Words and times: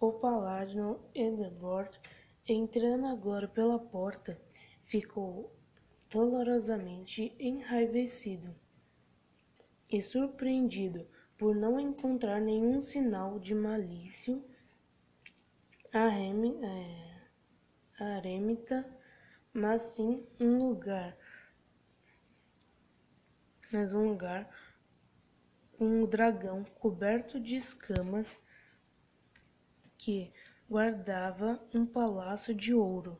O 0.00 0.12
paladino 0.12 1.00
Edward, 1.14 1.98
entrando 2.46 3.06
agora 3.06 3.48
pela 3.48 3.78
porta, 3.78 4.40
ficou 4.84 5.54
dolorosamente 6.10 7.34
enraivecido 7.38 8.54
e 9.90 10.02
surpreendido 10.02 11.06
por 11.36 11.54
não 11.54 11.80
encontrar 11.80 12.40
nenhum 12.40 12.80
sinal 12.80 13.38
de 13.38 13.54
malícia 13.54 14.42
arêmita, 15.92 16.66
é, 18.76 18.84
mas 19.52 19.82
sim 19.82 20.26
um 20.40 20.68
lugar, 20.68 21.16
mas 23.72 23.94
um 23.94 24.08
lugar 24.08 24.50
um 25.78 26.06
dragão 26.06 26.64
coberto 26.78 27.40
de 27.40 27.56
escamas 27.56 28.38
que 30.04 30.30
guardava 30.68 31.58
um 31.72 31.86
palácio 31.86 32.54
de 32.54 32.74
ouro 32.74 33.18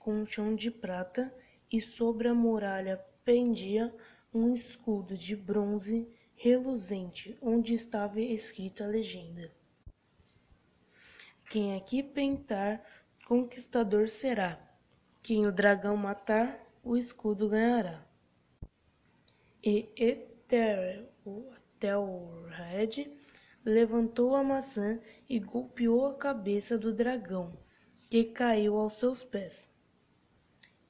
com 0.00 0.22
um 0.22 0.26
chão 0.26 0.56
de 0.56 0.68
prata 0.68 1.32
e 1.70 1.80
sobre 1.80 2.26
a 2.26 2.34
muralha 2.34 2.96
pendia 3.24 3.94
um 4.34 4.52
escudo 4.52 5.16
de 5.16 5.36
bronze 5.36 6.08
reluzente 6.34 7.38
onde 7.40 7.72
estava 7.72 8.20
escrita 8.20 8.82
a 8.82 8.88
legenda: 8.88 9.48
Quem 11.48 11.76
aqui 11.76 12.02
pentar, 12.02 12.84
conquistador 13.28 14.08
será. 14.08 14.58
Quem 15.22 15.46
o 15.46 15.52
dragão 15.52 15.96
matar, 15.96 16.60
o 16.82 16.96
escudo 16.96 17.48
ganhará. 17.48 18.04
E 19.62 19.88
Ethelred 19.96 21.08
levantou 23.64 24.36
a 24.36 24.44
maçã 24.44 25.00
e 25.28 25.38
golpeou 25.38 26.06
a 26.06 26.14
cabeça 26.14 26.76
do 26.76 26.92
dragão, 26.92 27.56
que 28.10 28.24
caiu 28.24 28.76
aos 28.76 28.94
seus 28.94 29.24
pés. 29.24 29.68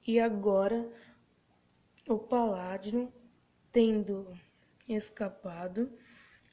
E 0.07 0.19
agora 0.19 0.87
o 2.09 2.19
paladino, 2.19 3.13
tendo 3.73 4.37
escapado 4.89 5.91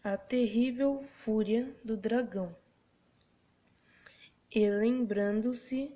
à 0.03 0.15
terrível 0.15 1.01
fúria 1.01 1.75
do 1.83 1.97
dragão, 1.97 2.55
e 4.53 4.69
lembrando-se 4.69 5.91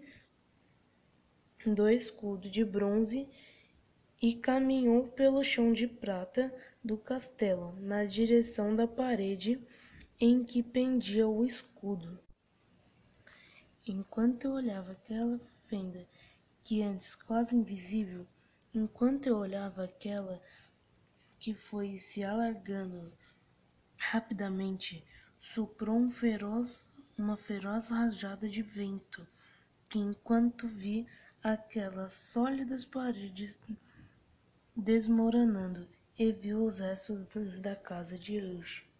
do 1.65 1.89
escudo 1.89 2.49
de 2.49 2.63
bronze, 2.63 3.27
e 4.21 4.33
caminhou 4.33 5.07
pelo 5.09 5.43
chão 5.43 5.71
de 5.73 5.87
prata 5.87 6.53
do 6.83 6.97
castelo 6.97 7.75
na 7.79 8.05
direção 8.05 8.75
da 8.75 8.87
parede 8.87 9.61
em 10.19 10.45
que 10.45 10.63
pendia 10.63 11.27
o 11.27 11.43
escudo. 11.43 12.17
Enquanto 13.85 14.45
eu 14.45 14.53
olhava 14.53 14.93
aquela 14.93 15.37
fenda 15.67 16.07
que 16.63 16.81
antes 16.81 17.15
quase 17.15 17.53
invisível, 17.53 18.25
enquanto 18.73 19.27
eu 19.27 19.37
olhava 19.37 19.83
aquela 19.83 20.41
que 21.37 21.53
foi 21.53 21.99
se 21.99 22.23
alargando 22.23 23.11
rapidamente, 23.97 25.03
soprou 25.37 25.97
um 25.97 26.09
feroz, 26.09 26.81
uma 27.17 27.35
feroz 27.35 27.89
rajada 27.89 28.47
de 28.47 28.61
vento, 28.61 29.27
que 29.89 29.99
enquanto 29.99 30.65
vi 30.65 31.05
aquelas 31.43 32.13
sólidas 32.13 32.85
paredes 32.85 33.59
desmoronando 34.73 35.87
e 36.17 36.31
vi 36.31 36.53
os 36.53 36.79
restos 36.79 37.59
da 37.59 37.75
casa 37.75 38.17
de 38.17 38.39
Rush. 38.39 38.94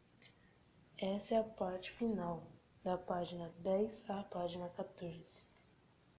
Essa 0.97 1.35
é 1.35 1.37
a 1.39 1.43
parte 1.43 1.91
final, 1.91 2.41
da 2.81 2.97
página 2.97 3.53
10 3.59 4.09
à 4.09 4.23
página 4.23 4.69
14. 4.69 5.43